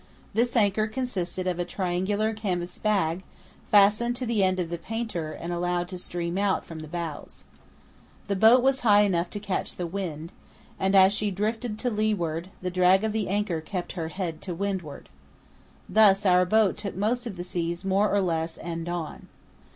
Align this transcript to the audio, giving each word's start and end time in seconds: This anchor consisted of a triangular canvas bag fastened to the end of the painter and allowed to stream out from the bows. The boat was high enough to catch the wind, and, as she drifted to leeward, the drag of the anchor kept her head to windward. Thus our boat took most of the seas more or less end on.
This 0.33 0.55
anchor 0.55 0.87
consisted 0.87 1.45
of 1.45 1.59
a 1.59 1.63
triangular 1.63 2.33
canvas 2.33 2.79
bag 2.79 3.21
fastened 3.69 4.15
to 4.15 4.25
the 4.25 4.43
end 4.43 4.59
of 4.59 4.71
the 4.71 4.79
painter 4.79 5.31
and 5.31 5.53
allowed 5.53 5.87
to 5.89 5.97
stream 5.99 6.39
out 6.39 6.65
from 6.65 6.79
the 6.79 6.87
bows. 6.87 7.43
The 8.27 8.35
boat 8.35 8.63
was 8.63 8.79
high 8.79 9.01
enough 9.01 9.29
to 9.29 9.39
catch 9.39 9.75
the 9.75 9.85
wind, 9.85 10.31
and, 10.79 10.95
as 10.95 11.13
she 11.13 11.29
drifted 11.29 11.77
to 11.77 11.91
leeward, 11.91 12.49
the 12.63 12.71
drag 12.71 13.03
of 13.03 13.11
the 13.11 13.27
anchor 13.29 13.61
kept 13.61 13.91
her 13.91 14.07
head 14.07 14.41
to 14.41 14.55
windward. 14.55 15.07
Thus 15.87 16.25
our 16.25 16.45
boat 16.45 16.77
took 16.77 16.95
most 16.95 17.27
of 17.27 17.37
the 17.37 17.43
seas 17.43 17.85
more 17.85 18.11
or 18.11 18.21
less 18.23 18.57
end 18.59 18.89
on. 18.89 19.27